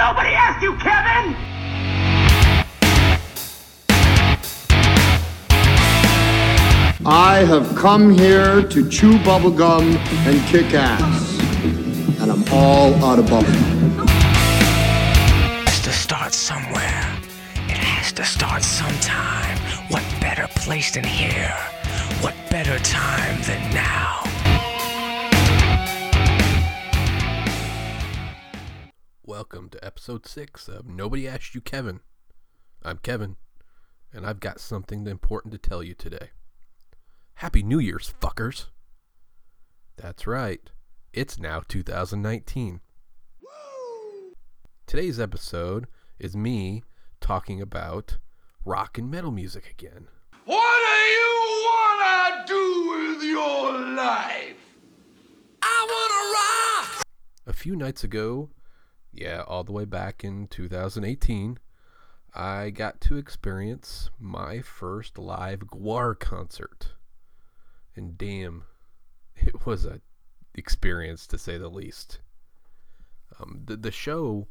[0.00, 1.36] Nobody asked you, Kevin!
[7.04, 11.38] I have come here to chew bubblegum and kick ass.
[12.18, 14.04] And I'm all out of bubblegum.
[14.04, 17.04] It has to start somewhere.
[17.68, 19.58] It has to start sometime.
[19.88, 21.54] What better place than here?
[22.22, 24.29] What better time than now?
[29.30, 32.00] Welcome to episode 6 of Nobody Asked You Kevin.
[32.82, 33.36] I'm Kevin,
[34.12, 36.30] and I've got something important to tell you today.
[37.34, 38.66] Happy New Year's, fuckers!
[39.96, 40.68] That's right,
[41.12, 42.80] it's now 2019.
[43.40, 44.32] Woo!
[44.88, 45.86] Today's episode
[46.18, 46.82] is me
[47.20, 48.18] talking about
[48.64, 50.08] rock and metal music again.
[50.44, 54.56] What do you wanna do with your life?
[55.62, 57.04] I wanna rock!
[57.46, 58.50] A few nights ago,
[59.12, 61.58] yeah, all the way back in 2018,
[62.34, 66.94] I got to experience my first live Gwar concert.
[67.96, 68.64] And damn,
[69.36, 70.00] it was a
[70.54, 72.20] experience to say the least.
[73.38, 74.46] Um, the, the show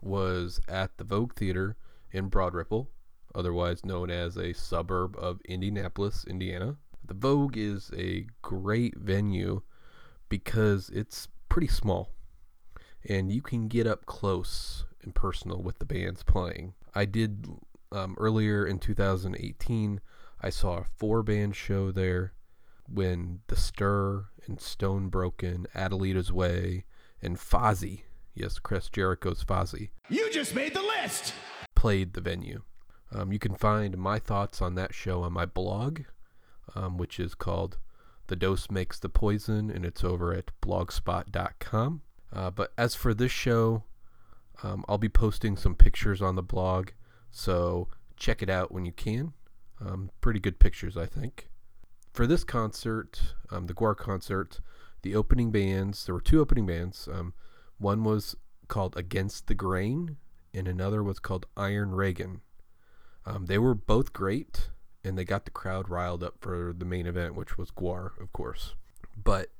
[0.00, 1.76] was at the Vogue Theater
[2.10, 2.90] in Broad Ripple,
[3.34, 6.76] otherwise known as a suburb of Indianapolis, Indiana.
[7.04, 9.62] The Vogue is a great venue
[10.28, 12.10] because it's pretty small
[13.08, 16.74] and you can get up close and personal with the bands playing.
[16.94, 17.46] I did
[17.90, 20.00] um, earlier in 2018.
[20.40, 22.32] I saw a four band show there
[22.88, 26.84] when The Stir and Stone Broken, Adelita's Way,
[27.20, 28.02] and Fozzy,
[28.34, 31.32] yes, Chris Jericho's Fozzy, You just made the list!
[31.74, 32.62] played the venue.
[33.12, 36.00] Um, you can find my thoughts on that show on my blog,
[36.74, 37.78] um, which is called
[38.28, 42.02] The Dose Makes the Poison, and it's over at blogspot.com.
[42.32, 43.84] Uh, but as for this show,
[44.62, 46.90] um, I'll be posting some pictures on the blog,
[47.30, 49.32] so check it out when you can.
[49.80, 51.48] Um, pretty good pictures, I think.
[52.12, 54.60] For this concert, um, the Gwar concert,
[55.02, 57.08] the opening bands, there were two opening bands.
[57.12, 57.34] Um,
[57.78, 58.36] one was
[58.68, 60.16] called Against the Grain,
[60.54, 62.42] and another was called Iron Reagan.
[63.26, 64.68] Um, they were both great,
[65.02, 68.32] and they got the crowd riled up for the main event, which was Gwar, of
[68.32, 68.74] course.
[69.22, 69.50] But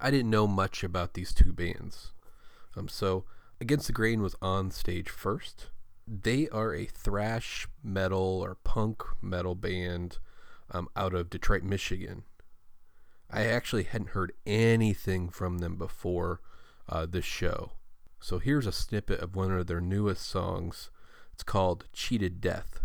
[0.00, 2.12] I didn't know much about these two bands.
[2.76, 3.24] Um, so
[3.58, 5.68] Against the Grain was on stage first.
[6.06, 10.18] They are a thrash metal or punk metal band
[10.70, 12.24] um, out of Detroit, Michigan.
[13.30, 16.40] I actually hadn't heard anything from them before
[16.88, 17.72] uh, this show.
[18.20, 20.90] So here's a snippet of one of their newest songs.
[21.32, 22.80] It's called Cheated Death.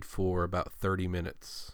[0.00, 1.72] Played for about 30 minutes.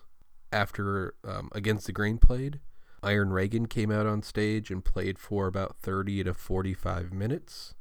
[0.52, 2.60] After um, Against the Grain played,
[3.02, 7.74] Iron Reagan came out on stage and played for about 30 to 45 minutes.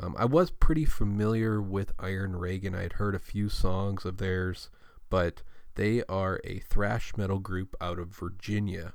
[0.00, 2.74] Um, I was pretty familiar with Iron Reagan.
[2.74, 4.70] I had heard a few songs of theirs,
[5.10, 5.42] but
[5.74, 8.94] they are a thrash metal group out of Virginia,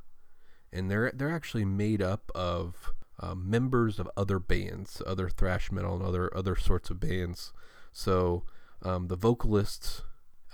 [0.72, 5.96] and they're they're actually made up of um, members of other bands, other thrash metal
[5.96, 7.52] and other other sorts of bands.
[7.92, 8.44] So
[8.82, 10.04] um, the vocalist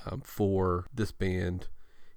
[0.05, 1.67] um, for this band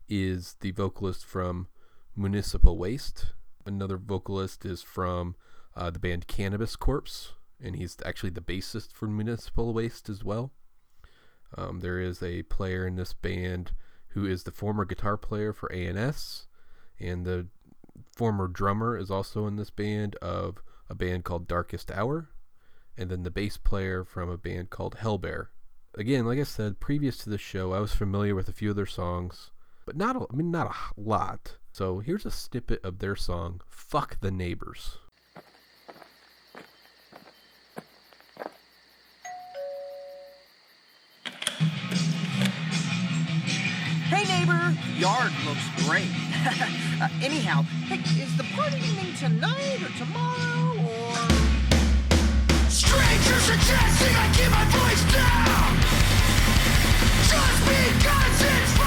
[0.09, 1.69] is the vocalist from
[2.17, 3.33] Municipal Waste.
[3.65, 5.37] Another vocalist is from
[5.77, 7.33] uh, the band Cannabis Corpse,
[7.63, 10.53] and he's actually the bassist for Municipal Waste as well.
[11.57, 13.73] Um, there is a player in this band
[14.09, 16.47] who is the former guitar player for ANS,
[16.99, 17.47] and the
[18.15, 22.29] former drummer is also in this band of a band called Darkest Hour,
[22.97, 25.49] and then the bass player from a band called Hellbear.
[25.95, 28.77] Again, like I said, previous to the show, I was familiar with a few of
[28.77, 29.51] their songs,
[29.85, 31.57] but not a, I mean not a lot.
[31.71, 34.97] So here's a snippet of their song "Fuck the Neighbors."
[44.09, 46.09] Hey neighbor, yard looks great.
[47.03, 50.92] uh, anyhow, hey, is the party evening tonight or tomorrow or?
[52.73, 55.77] Strangers suggesting I keep my voice down.
[57.29, 58.82] Just because it's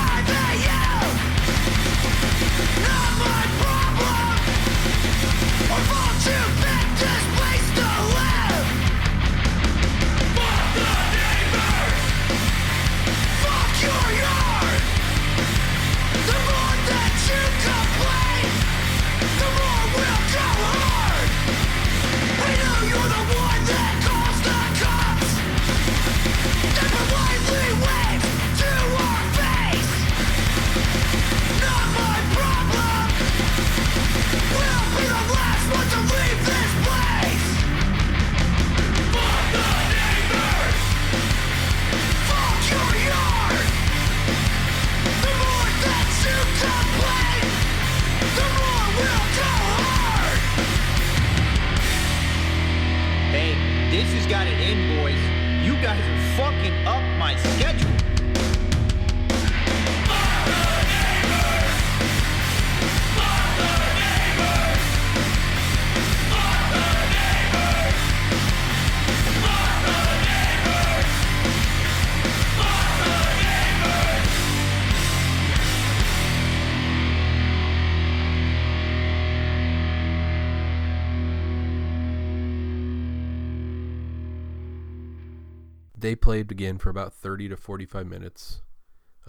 [86.36, 88.62] played again for about 30 to 45 minutes.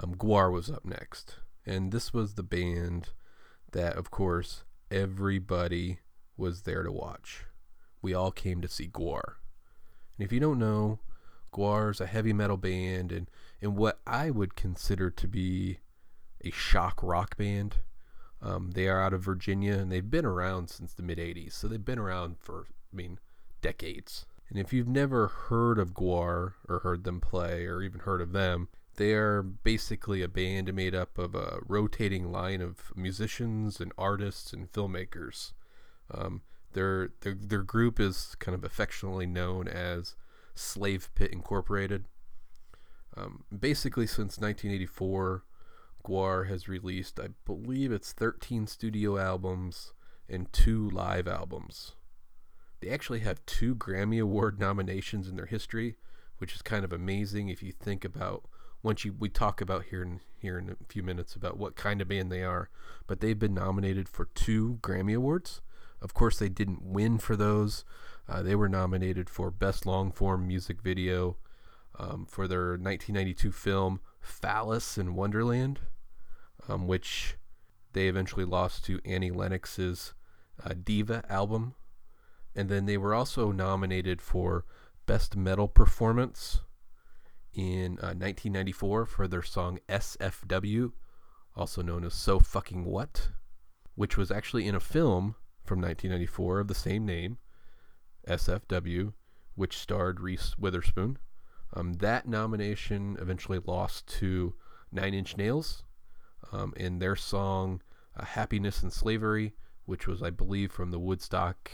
[0.03, 1.37] Um, Gwar was up next.
[1.65, 3.11] And this was the band
[3.71, 6.01] that, of course, everybody
[6.37, 7.45] was there to watch.
[8.03, 9.37] We all came to see Gwar.
[10.19, 10.99] And if you don't know,
[11.55, 13.31] Gwar is a heavy metal band and,
[13.63, 15.79] and what I would consider to be
[16.45, 17.77] a shock rock band.
[18.43, 21.53] Um, they are out of Virginia and they've been around since the mid 80s.
[21.53, 23.21] So they've been around for, I mean,
[23.63, 24.27] decades.
[24.49, 28.33] And if you've never heard of Gwar or heard them play or even heard of
[28.33, 33.93] them, they are basically a band made up of a rotating line of musicians and
[33.99, 35.53] artists and filmmakers.
[36.11, 40.15] Um, their, their their group is kind of affectionately known as
[40.55, 42.07] Slave Pit Incorporated.
[43.17, 45.45] Um, basically, since 1984,
[46.05, 49.93] Gwar has released, I believe it's 13 studio albums
[50.29, 51.95] and two live albums.
[52.81, 55.97] They actually have two Grammy Award nominations in their history,
[56.39, 58.45] which is kind of amazing if you think about
[58.83, 62.01] once you we talk about here in here in a few minutes about what kind
[62.01, 62.69] of band they are.
[63.07, 65.61] But they've been nominated for two Grammy Awards.
[66.01, 67.85] Of course, they didn't win for those.
[68.29, 71.37] Uh, they were nominated for Best Long Form Music Video
[71.99, 75.81] um, for their 1992 film Phallus in Wonderland,
[76.69, 77.37] um, which
[77.93, 80.13] they eventually lost to Annie Lennox's
[80.63, 81.75] uh, Diva album.
[82.57, 84.65] And then they were also nominated for
[85.05, 86.63] Best Metal Performance
[87.53, 90.93] in uh, 1994 for their song SFW,
[91.55, 93.29] also known as So Fucking What,
[93.95, 97.37] which was actually in a film from 1994 of the same name,
[98.27, 99.13] SFW,
[99.55, 101.19] which starred Reese Witherspoon.
[101.75, 104.55] Um, that nomination eventually lost to
[104.91, 105.83] Nine Inch Nails
[106.53, 107.83] um, in their song
[108.17, 109.53] uh, Happiness and Slavery,
[109.85, 111.71] which was, I believe, from the Woodstock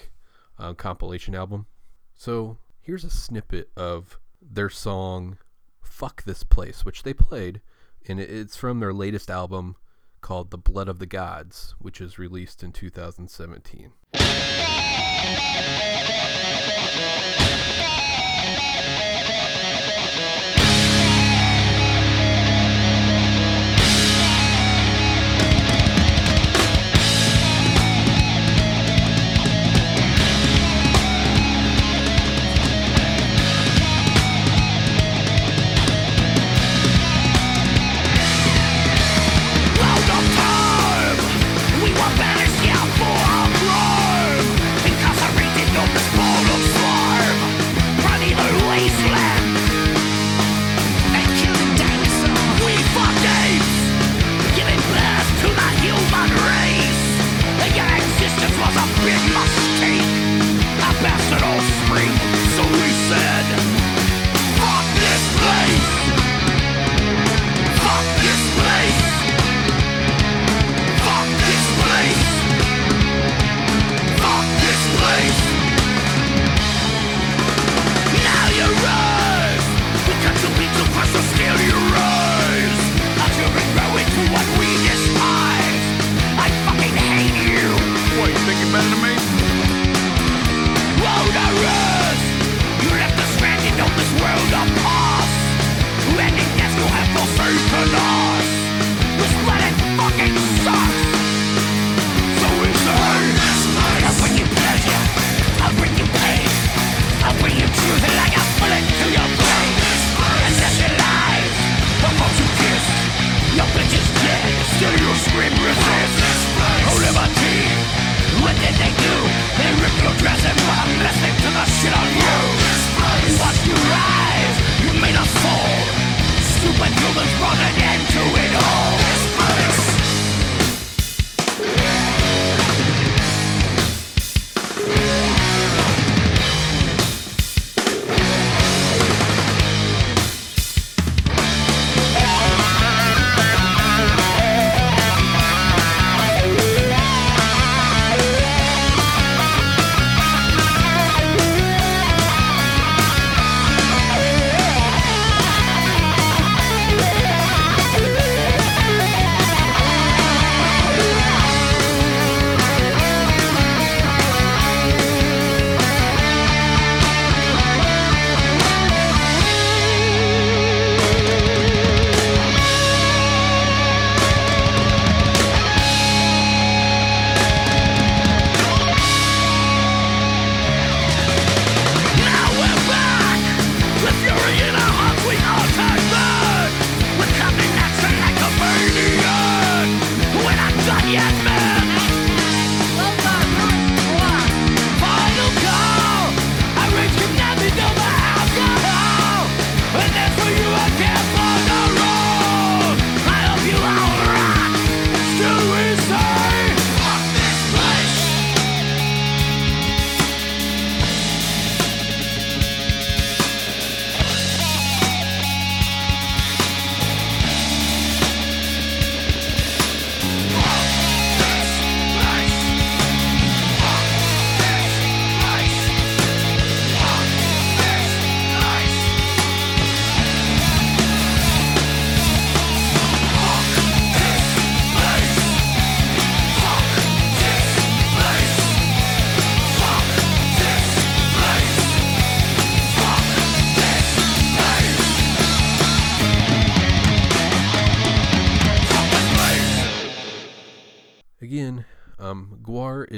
[0.62, 1.66] uh, compilation album.
[2.14, 5.38] So here's a snippet of their song
[5.80, 7.60] Fuck This Place, which they played,
[8.08, 9.76] and it's from their latest album
[10.20, 13.92] called The Blood of the Gods, which is released in 2017.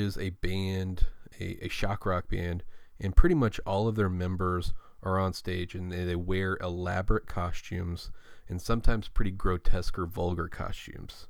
[0.05, 1.07] Is a band,
[1.41, 2.63] a, a shock rock band,
[3.01, 7.27] and pretty much all of their members are on stage and they, they wear elaborate
[7.27, 8.11] costumes
[8.47, 11.27] and sometimes pretty grotesque or vulgar costumes.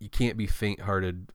[0.00, 1.30] You can't be faint-hearted.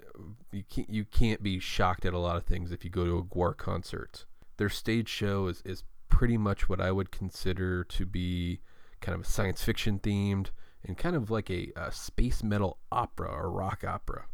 [0.51, 3.19] You can't you can't be shocked at a lot of things if you go to
[3.19, 4.25] a Gwar concert.
[4.57, 8.59] Their stage show is, is pretty much what I would consider to be
[8.99, 10.49] kind of a science fiction themed
[10.83, 14.25] and kind of like a, a space metal opera or rock opera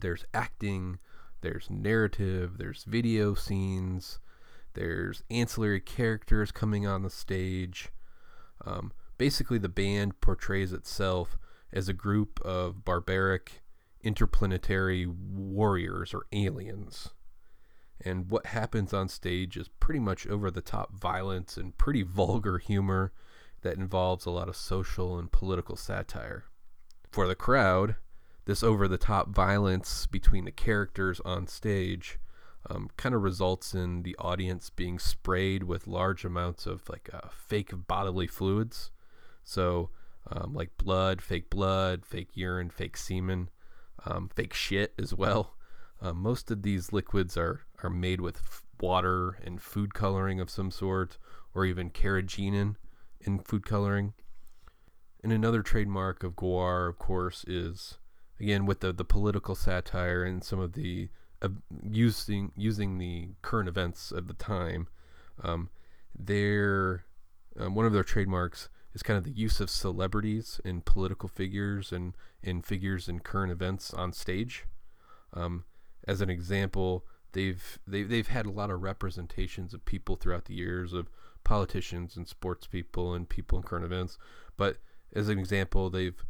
[0.00, 0.98] there's acting,
[1.44, 4.18] there's narrative, there's video scenes,
[4.72, 7.90] there's ancillary characters coming on the stage.
[8.64, 11.36] Um, basically, the band portrays itself
[11.72, 13.62] as a group of barbaric
[14.02, 17.10] interplanetary warriors or aliens.
[18.00, 22.58] And what happens on stage is pretty much over the top violence and pretty vulgar
[22.58, 23.12] humor.
[23.62, 26.44] that involves a lot of social and political satire.
[27.10, 27.96] For the crowd,
[28.44, 32.18] this over the top violence between the characters on stage
[32.68, 37.28] um, kind of results in the audience being sprayed with large amounts of like uh,
[37.30, 38.90] fake bodily fluids.
[39.42, 39.90] So,
[40.30, 43.50] um, like blood, fake blood, fake urine, fake semen,
[44.06, 45.56] um, fake shit as well.
[46.00, 50.50] Uh, most of these liquids are, are made with f- water and food coloring of
[50.50, 51.18] some sort,
[51.54, 52.76] or even carrageenan
[53.20, 54.14] in food coloring.
[55.22, 57.98] And another trademark of Gwar, of course, is
[58.40, 61.08] again with the, the political satire and some of the
[61.42, 61.48] uh,
[61.82, 64.88] using using the current events of the time.
[65.42, 65.70] Um,
[66.16, 67.04] their
[67.58, 71.92] um, one of their trademarks is kind of the use of celebrities and political figures
[71.92, 74.64] and, and figures in current events on stage.
[75.32, 75.64] Um,
[76.06, 80.54] as an example, they've they've they've had a lot of representations of people throughout the
[80.54, 81.10] years of
[81.42, 84.16] politicians and sports people and people in current events.
[84.56, 84.78] But
[85.12, 86.24] as an example, they've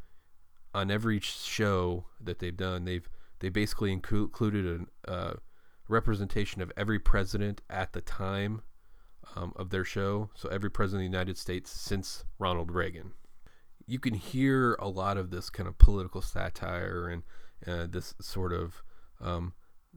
[0.74, 3.08] on every show that they've done, they've
[3.40, 5.34] they basically inclu- included a uh,
[5.88, 8.62] representation of every president at the time
[9.36, 10.30] um, of their show.
[10.34, 13.12] So every president of the United States since Ronald Reagan.
[13.86, 17.22] You can hear a lot of this kind of political satire and
[17.66, 18.82] uh, this sort of
[19.20, 19.52] um,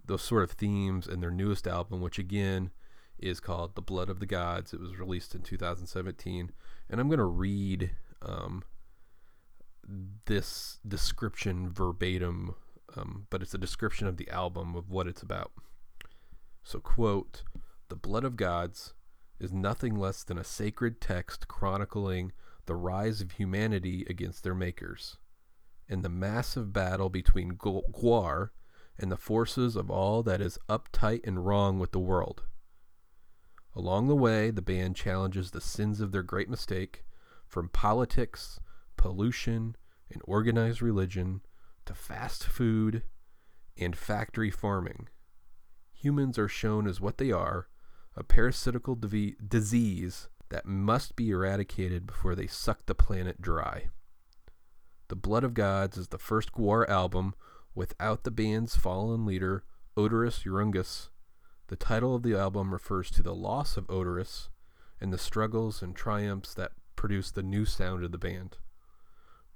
[0.05, 2.71] those sort of themes in their newest album, which again
[3.17, 6.51] is called "The Blood of the Gods." It was released in 2017,
[6.89, 8.63] and I'm going to read um,
[10.25, 12.55] this description verbatim,
[12.95, 15.51] um, but it's a description of the album of what it's about.
[16.63, 17.43] So, quote,
[17.87, 18.93] "The blood of gods
[19.39, 22.33] is nothing less than a sacred text chronicling
[22.65, 25.17] the rise of humanity against their makers,
[25.87, 28.49] and the massive battle between Gwar
[28.97, 32.43] and the forces of all that is uptight and wrong with the world."
[33.73, 37.05] Along the way, the band challenges the sins of their great mistake,
[37.45, 38.59] from politics,
[38.97, 39.75] pollution,
[40.11, 41.41] and organized religion
[41.85, 43.03] to fast food
[43.77, 45.07] and factory farming.
[45.93, 47.67] Humans are shown as what they are
[48.15, 53.89] a parasitical divi- disease that must be eradicated before they suck the planet dry.
[55.09, 57.35] The Blood of Gods is the first Gwar album
[57.75, 59.63] without the band's fallen leader,
[59.95, 61.09] Oderus Urungus.
[61.67, 64.49] The title of the album refers to the loss of Oderus
[64.99, 68.57] and the struggles and triumphs that produced the new sound of the band.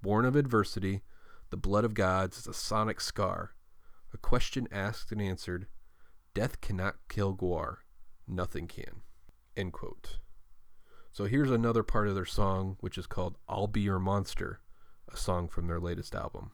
[0.02, 1.02] Born of adversity,
[1.52, 3.52] the blood of gods is a sonic scar,
[4.12, 5.68] a question asked and answered.
[6.34, 7.78] Death cannot kill Gwar,
[8.28, 9.02] nothing can.
[9.56, 10.18] End quote.
[11.12, 14.62] So here's another part of their song, which is called I'll Be Your Monster,
[15.12, 16.52] a song from their latest album.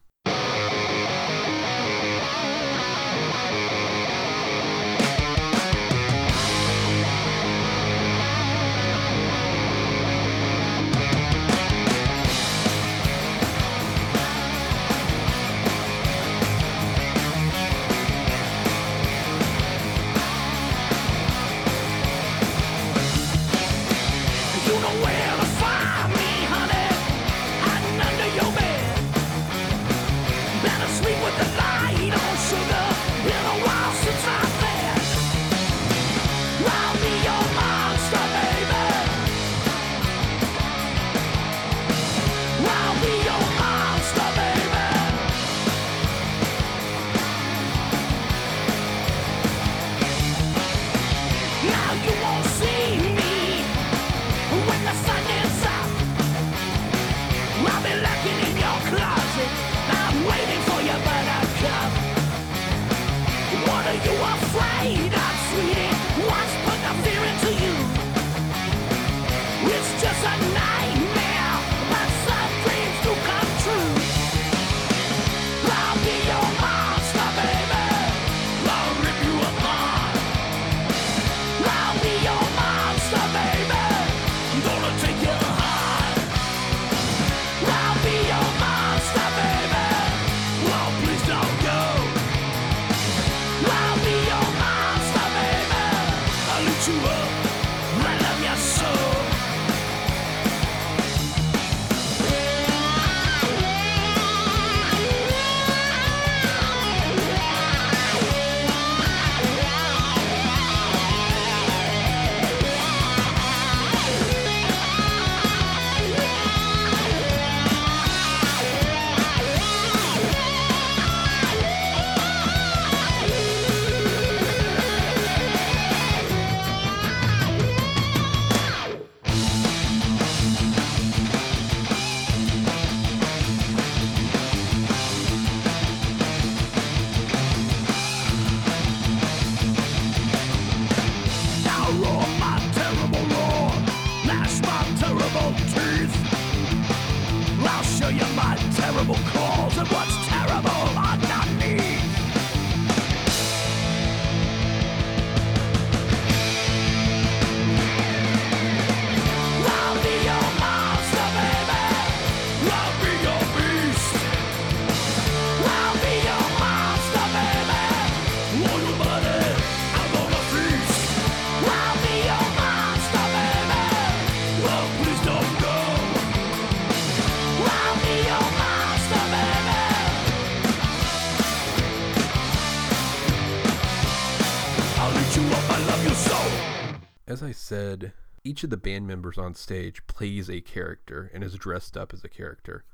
[188.58, 192.24] Each of the band members on stage plays a character and is dressed up as
[192.24, 192.86] a character.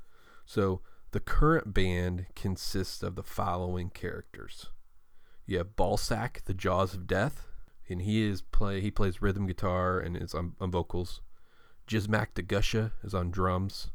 [0.44, 4.66] So the current band consists of the following characters.
[5.46, 7.46] You have Balsac, the Jaws of Death,
[7.88, 11.22] and he is play he plays rhythm guitar and is on, on vocals.
[11.88, 13.90] Jizmak Da Gusha is on drums.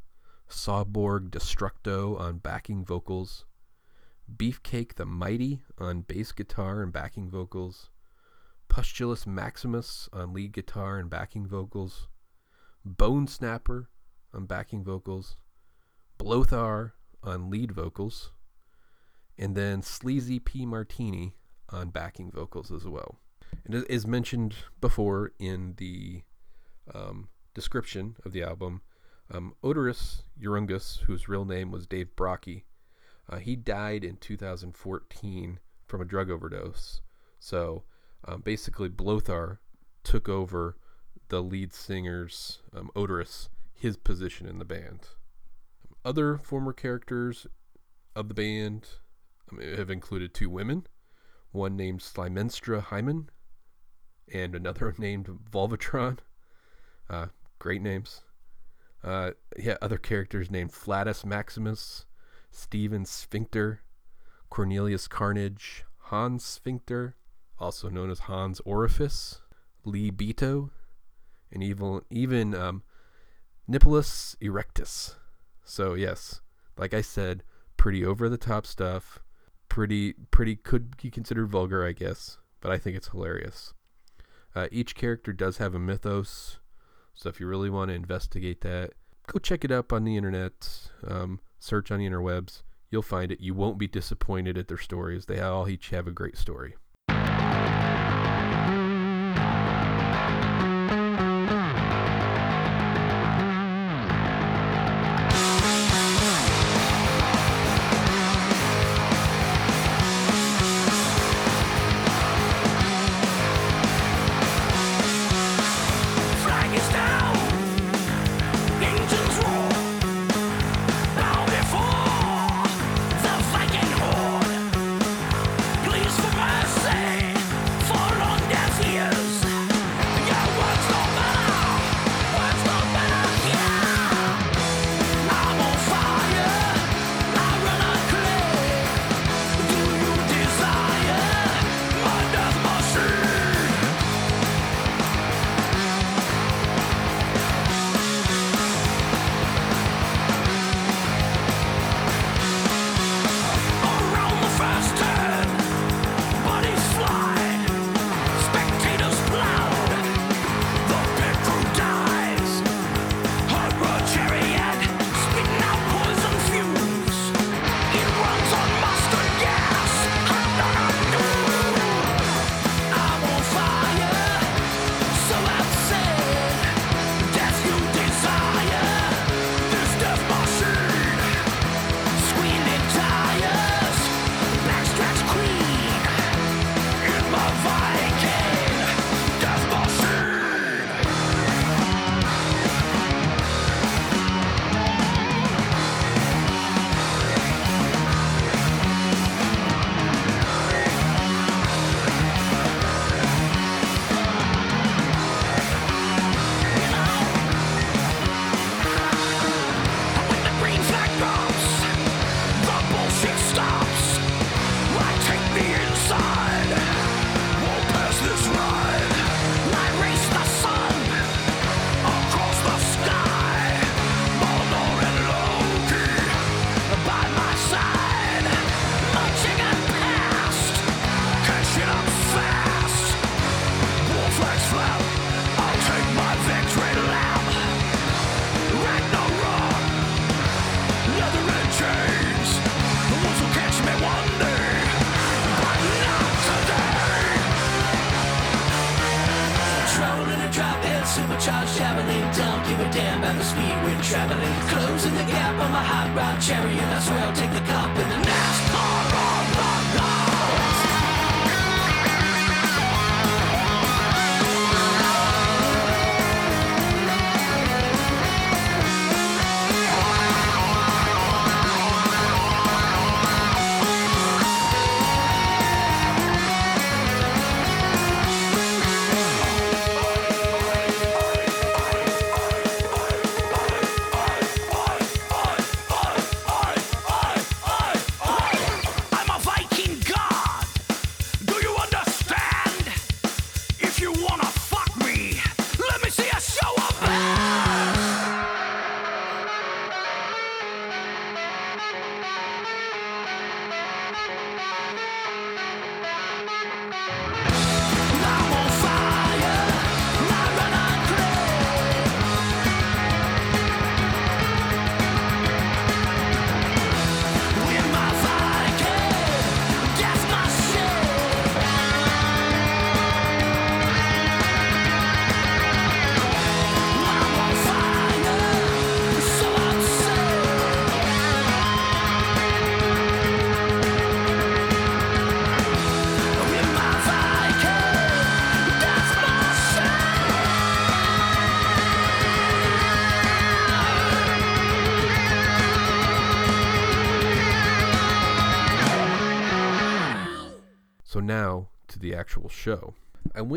[0.49, 3.45] Sawborg Destructo on backing vocals.
[4.36, 7.91] Beefcake the Mighty on bass guitar and backing vocals.
[8.69, 12.08] Pustulus Maximus on lead guitar and backing vocals,
[12.86, 13.89] Bone Snapper
[14.34, 15.36] on backing vocals,
[16.17, 16.91] Blothar
[17.23, 18.32] on lead vocals,
[19.38, 20.65] and then Sleazy P.
[20.65, 21.36] Martini
[21.69, 23.19] on backing vocals as well.
[23.65, 26.23] And as- mentioned before in the
[26.93, 28.82] um, description of the album,
[29.32, 32.63] um, Oderus Urungus, whose real name was Dave Brockie,
[33.29, 37.01] uh, he died in 2014 from a drug overdose.
[37.39, 37.84] So
[38.25, 39.60] um, basically, Blothar
[40.03, 40.77] took over
[41.29, 45.01] the lead singer's um, Oderus, his position in the band.
[46.03, 47.47] Other former characters
[48.15, 48.88] of the band
[49.51, 50.88] um, have included two women,
[51.51, 53.29] one named Slymenstra Hymen,
[54.32, 56.19] and another named Vulvatron.
[57.10, 57.27] Uh,
[57.58, 58.21] great names.
[59.03, 62.05] Uh, yeah, other characters named Flattus Maximus,
[62.51, 63.82] Stephen Sphincter,
[64.49, 67.15] Cornelius Carnage, Hans Sphincter,
[67.60, 69.41] also known as Hans Orifice,
[69.84, 70.69] Lee Beto,
[71.52, 72.84] and even even um,
[73.67, 75.15] Nippleus Erectus.
[75.63, 76.41] So yes,
[76.78, 77.43] like I said,
[77.78, 79.19] pretty over the top stuff.
[79.67, 83.74] Pretty pretty could be considered vulgar, I guess, but I think it's hilarious.
[84.56, 86.58] Uh, each character does have a mythos,
[87.13, 88.93] so if you really want to investigate that,
[89.28, 90.89] go check it up on the internet.
[91.06, 93.39] Um, search on the interwebs, you'll find it.
[93.41, 95.28] You won't be disappointed at their stories.
[95.28, 96.76] They all each have a great story.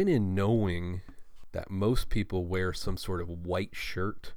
[0.03, 1.01] Went in knowing
[1.53, 4.33] that most people wear some sort of white shirt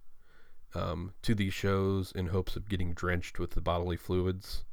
[0.75, 4.63] um, to these shows in hopes of getting drenched with the bodily fluids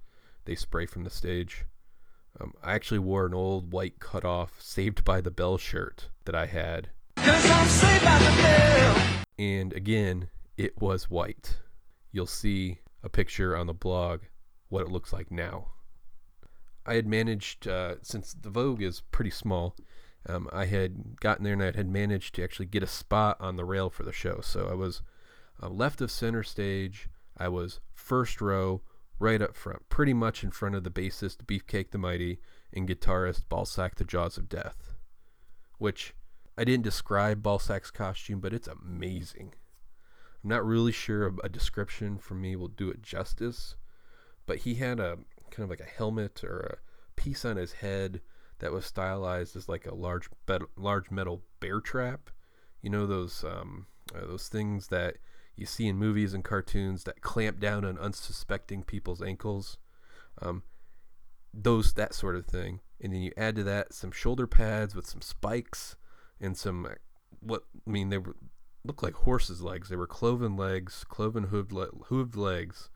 [0.45, 1.65] they spray from the stage.
[2.39, 6.45] Um, I actually wore an old white cutoff Saved by the Bell shirt that I
[6.45, 6.91] had.
[9.39, 10.29] And again,
[10.59, 11.57] it was white.
[12.11, 14.21] You'll see a picture on the blog
[14.69, 15.69] what it looks like now.
[16.85, 19.75] I had managed, uh, since the Vogue is pretty small,
[20.27, 23.57] um, I had gotten there and I had managed to actually get a spot on
[23.57, 24.41] the rail for the show.
[24.43, 25.03] So I was
[25.63, 27.09] uh, left of center stage.
[27.37, 28.83] I was first row,
[29.19, 32.39] right up front, pretty much in front of the bassist Beefcake the Mighty
[32.73, 34.95] and guitarist Balsac the Jaws of Death,
[35.79, 36.15] which
[36.57, 39.55] I didn't describe Balsac's costume, but it's amazing.
[40.43, 43.77] I'm not really sure a, a description from me will do it justice,
[44.47, 45.19] but he had a
[45.51, 48.21] kind of like a helmet or a piece on his head
[48.63, 50.31] that was stylized as like a large
[50.77, 52.31] large metal bear trap.
[52.81, 55.17] You know those um, uh, those things that
[55.57, 59.77] you see in movies and cartoons that clamp down on unsuspecting people's ankles.
[60.41, 60.63] Um,
[61.53, 65.07] those that sort of thing, and then you add to that some shoulder pads with
[65.07, 65.97] some spikes
[66.41, 66.91] and some uh,
[67.41, 68.37] what I mean they were
[68.85, 69.89] looked like horses' legs.
[69.89, 72.91] They were cloven legs, cloven hooved, le- hooved legs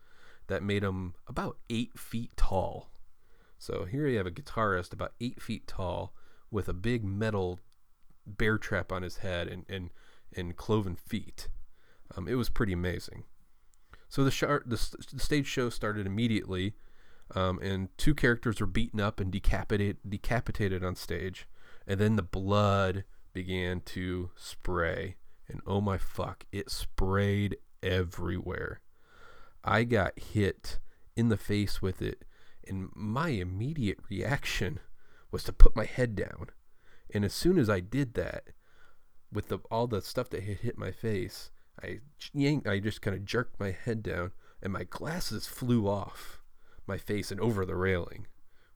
[0.47, 2.89] that made them about eight feet tall.
[3.57, 6.13] So here you have a guitarist about eight feet tall
[6.51, 7.59] with a big metal
[8.25, 9.89] bear trap on his head and and,
[10.35, 11.49] and cloven feet.
[12.15, 13.23] Um, it was pretty amazing.
[14.09, 16.75] So the, shar the, s- the stage show started immediately,
[17.35, 21.47] um, and two characters were beaten up and decapitated decapitated on stage,
[21.85, 25.15] and then the blood began to spray,
[25.49, 28.79] and oh my fuck, it sprayed everywhere.
[29.63, 30.79] I got hit
[31.15, 32.23] in the face with it,
[32.69, 34.79] and my immediate reaction
[35.31, 36.49] was to put my head down.
[37.13, 38.45] And as soon as I did that,
[39.31, 41.51] with the, all the stuff that had hit my face,
[41.81, 41.99] I
[42.33, 46.41] yanked, I just kind of jerked my head down, and my glasses flew off
[46.85, 48.27] my face and over the railing.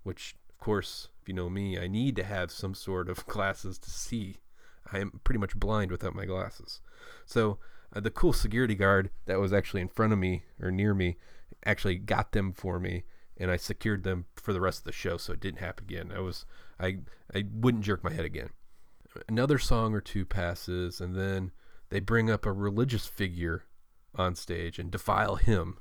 [0.04, 3.78] Which, of course, if you know me, I need to have some sort of glasses
[3.80, 4.38] to see.
[4.92, 6.82] I am pretty much blind without my glasses.
[7.26, 7.60] So
[7.96, 11.18] uh, the cool security guard that was actually in front of me or near me
[11.66, 13.04] actually got them for me
[13.42, 16.12] and I secured them for the rest of the show so it didn't happen again.
[16.16, 16.46] I was
[16.80, 17.00] I
[17.34, 18.50] I wouldn't jerk my head again.
[19.28, 21.52] Another song or two passes and then
[21.90, 23.64] they bring up a religious figure
[24.16, 25.78] on stage and defile him.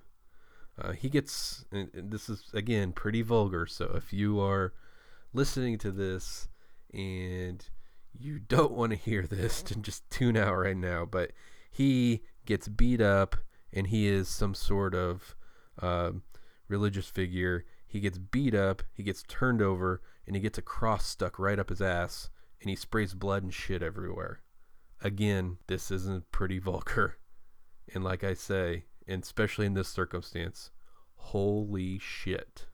[0.80, 4.72] Uh, he gets and, and this is again pretty vulgar so if you are
[5.32, 6.48] listening to this
[6.92, 7.68] and
[8.18, 11.04] you don't want to hear this, then just tune out right now.
[11.04, 11.32] But
[11.70, 13.36] he gets beat up,
[13.72, 15.34] and he is some sort of
[15.80, 16.12] uh,
[16.70, 17.64] religious figure.
[17.86, 21.58] He gets beat up, he gets turned over, and he gets a cross stuck right
[21.58, 22.30] up his ass,
[22.60, 24.40] and he sprays blood and shit everywhere.
[25.02, 27.18] Again, this isn't pretty vulgar.
[27.92, 30.70] And like I say, and especially in this circumstance,
[31.16, 32.66] holy shit.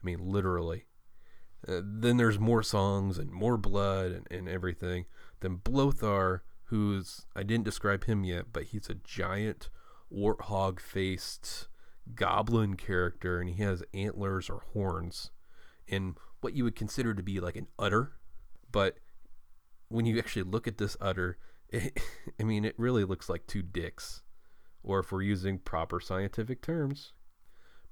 [0.00, 0.84] I mean, literally.
[1.66, 5.06] Uh, then there's more songs and more blood and, and everything.
[5.40, 9.70] Then Blothar, who's I didn't describe him yet, but he's a giant
[10.12, 11.68] warthog faced
[12.14, 15.30] goblin character, and he has antlers or horns,
[15.88, 18.12] and what you would consider to be like an udder,
[18.70, 18.98] but
[19.88, 21.38] when you actually look at this udder,
[21.70, 22.00] it,
[22.40, 24.22] I mean, it really looks like two dicks,
[24.82, 27.12] or if we're using proper scientific terms,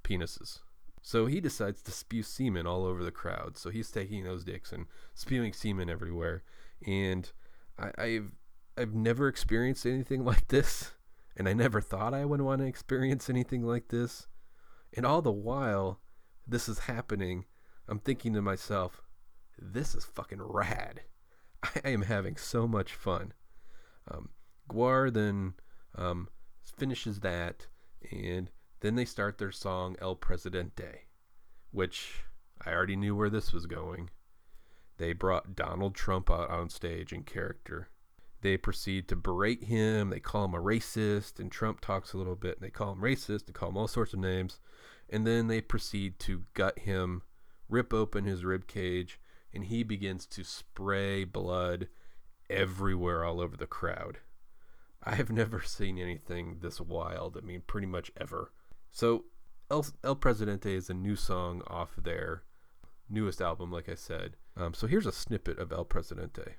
[0.03, 0.59] penises.
[1.01, 3.57] So he decides to spew semen all over the crowd.
[3.57, 6.43] So he's taking those dicks and spewing semen everywhere.
[6.85, 7.31] And
[7.79, 8.31] I, I've
[8.77, 10.91] I've never experienced anything like this,
[11.37, 14.27] and I never thought I would want to experience anything like this.
[14.95, 16.01] And all the while
[16.47, 17.45] this is happening,
[17.87, 19.03] I'm thinking to myself,
[19.57, 21.01] this is fucking rad.
[21.85, 23.33] I am having so much fun.
[24.09, 24.29] Um,
[24.67, 25.53] Gwar then
[25.95, 26.27] um,
[26.75, 27.67] finishes that,
[28.11, 31.05] and then they start their song El Presidente,
[31.71, 32.23] which
[32.65, 34.09] I already knew where this was going.
[34.97, 37.89] They brought Donald Trump out on stage in character.
[38.41, 40.09] They proceed to berate him.
[40.09, 43.01] They call him a racist, and Trump talks a little bit, and they call him
[43.01, 44.59] racist, they call him all sorts of names.
[45.09, 47.23] And then they proceed to gut him,
[47.69, 49.19] rip open his rib cage,
[49.53, 51.87] and he begins to spray blood
[52.49, 54.19] everywhere all over the crowd.
[55.03, 57.37] I have never seen anything this wild.
[57.37, 58.51] I mean, pretty much ever.
[58.91, 59.25] So,
[59.71, 62.43] El, El Presidente is a new song off their
[63.09, 64.35] newest album, like I said.
[64.55, 66.55] Um, so here's a snippet of El Presidente.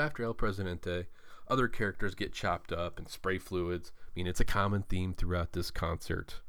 [0.00, 1.08] After El Presidente,
[1.46, 3.92] other characters get chopped up and spray fluids.
[3.98, 6.40] I mean, it's a common theme throughout this concert.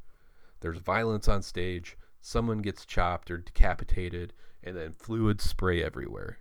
[0.62, 4.32] There's violence on stage, someone gets chopped or decapitated,
[4.64, 6.38] and then fluids spray everywhere.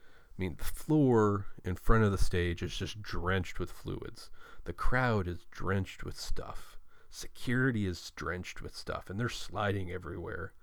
[0.00, 4.30] I mean, the floor in front of the stage is just drenched with fluids.
[4.64, 6.78] The crowd is drenched with stuff.
[7.10, 10.54] Security is drenched with stuff, and they're sliding everywhere.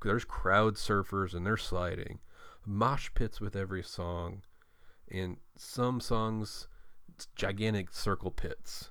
[0.00, 2.20] There's crowd surfers, and they're sliding.
[2.64, 4.42] Mosh pits with every song.
[5.10, 6.68] And some songs,
[7.34, 8.90] gigantic circle pits.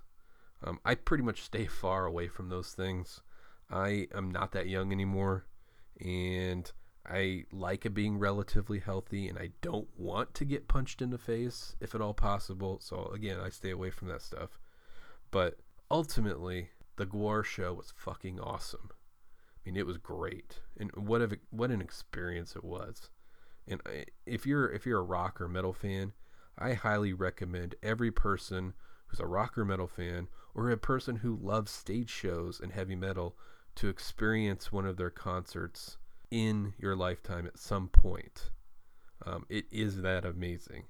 [0.64, 3.22] Um, I pretty much stay far away from those things.
[3.72, 5.46] I am not that young anymore,
[6.00, 6.72] and
[7.06, 11.18] I like it being relatively healthy, and I don't want to get punched in the
[11.18, 12.80] face if at all possible.
[12.82, 14.60] So again, I stay away from that stuff.
[15.32, 15.60] But
[15.92, 18.90] ultimately, the GWAR show was fucking awesome.
[18.92, 23.10] I mean, it was great, and what a, what an experience it was.
[23.70, 23.82] And
[24.26, 26.14] if you're if you're a rock or metal fan,
[26.58, 28.74] I highly recommend every person
[29.08, 32.96] who's a rock or metal fan or a person who loves stage shows and heavy
[32.96, 33.38] metal
[33.76, 35.98] to experience one of their concerts
[36.32, 38.50] in your lifetime at some point.
[39.26, 40.86] Um, it is that amazing.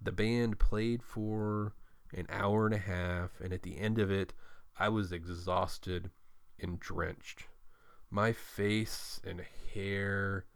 [0.00, 1.74] The band played for
[2.14, 4.32] an hour and a half, and at the end of it,
[4.78, 6.10] I was exhausted
[6.58, 7.46] and drenched.
[8.10, 9.42] My face and
[9.74, 10.46] hair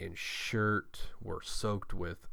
[0.00, 2.26] and shirt were soaked with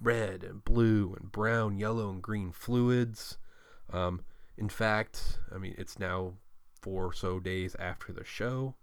[0.00, 3.38] red and blue and brown, yellow and green fluids.
[3.92, 4.24] Um,
[4.56, 6.34] in fact, I mean, it's now
[6.80, 8.76] four or so days after the show,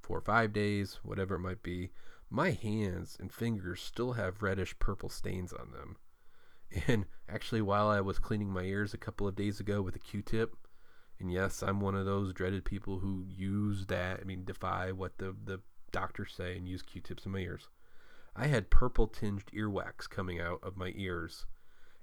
[0.00, 1.90] four or five days, whatever it might be.
[2.30, 5.96] My hands and fingers still have reddish purple stains on them.
[6.88, 10.00] And actually, while I was cleaning my ears a couple of days ago with a
[10.00, 10.56] Q tip,
[11.20, 15.18] and yes, I'm one of those dreaded people who use that, I mean, defy what
[15.18, 15.60] the, the
[15.94, 17.68] doctors say and use Q tips in my ears.
[18.34, 21.46] I had purple tinged earwax coming out of my ears,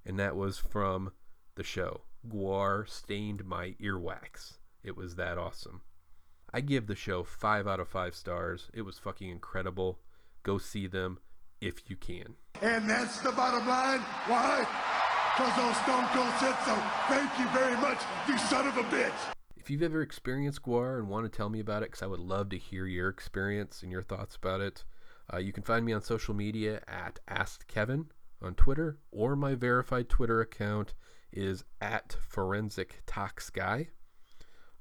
[0.05, 1.11] and that was from
[1.55, 2.03] the show.
[2.25, 4.53] GWAR stained my earwax.
[4.81, 5.81] It was that awesome.
[6.53, 8.69] I give the show 5 out of 5 stars.
[8.73, 9.99] It was fucking incredible.
[10.43, 11.19] Go see them
[11.59, 12.35] if you can.
[12.61, 13.99] And that's the bottom line.
[14.27, 14.65] Why?
[15.35, 16.75] Because old Stone Cold said so.
[17.09, 19.40] Thank you very much, you son of a bitch.
[19.62, 22.20] If you've ever experienced GWAR and want to tell me about it, because I would
[22.20, 24.84] love to hear your experience and your thoughts about it,
[25.32, 28.07] uh, you can find me on social media at AskKevin
[28.41, 30.95] on Twitter, or my verified Twitter account
[31.32, 33.03] is at Forensic
[33.53, 33.89] Guy.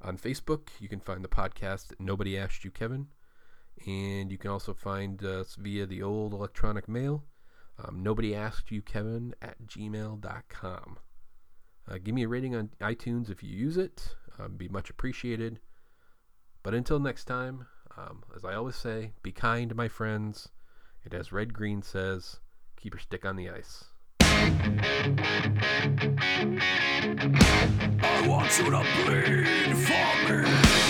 [0.00, 3.08] On Facebook, you can find the podcast Nobody Asked You Kevin,
[3.86, 7.26] and you can also find us via the old electronic mail,
[7.84, 10.98] um, Nobody Asked You Kevin at gmail.com.
[11.86, 15.60] Uh, give me a rating on iTunes if you use it, um, be much appreciated.
[16.62, 17.66] But until next time,
[17.96, 20.48] um, as I always say, be kind, my friends.
[21.04, 22.40] And as Red Green says,
[22.76, 23.84] keep your stick on the ice.
[28.02, 30.89] I want you to bleed.